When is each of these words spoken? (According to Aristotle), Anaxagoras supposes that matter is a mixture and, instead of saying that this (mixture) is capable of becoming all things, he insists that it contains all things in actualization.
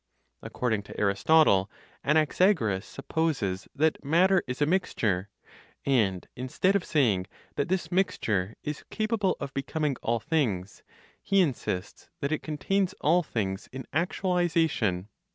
(According 0.41 0.81
to 0.85 0.99
Aristotle), 0.99 1.69
Anaxagoras 2.03 2.87
supposes 2.87 3.67
that 3.75 4.03
matter 4.03 4.41
is 4.47 4.59
a 4.59 4.65
mixture 4.65 5.29
and, 5.85 6.27
instead 6.35 6.75
of 6.75 6.83
saying 6.83 7.27
that 7.53 7.67
this 7.69 7.91
(mixture) 7.91 8.55
is 8.63 8.81
capable 8.89 9.37
of 9.39 9.53
becoming 9.53 9.95
all 10.01 10.19
things, 10.19 10.81
he 11.21 11.39
insists 11.39 12.09
that 12.19 12.31
it 12.31 12.41
contains 12.41 12.95
all 13.01 13.21
things 13.21 13.69
in 13.71 13.85
actualization. 13.93 15.07